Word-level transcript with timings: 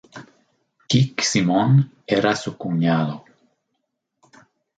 Kick 0.87 1.21
Simón 1.21 1.91
era 2.07 2.35
su 2.35 2.57
cuñado. 2.57 3.23